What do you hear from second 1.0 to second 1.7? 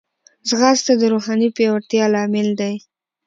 روحاني